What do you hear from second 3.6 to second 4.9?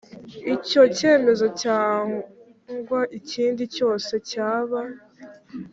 cyose cyaba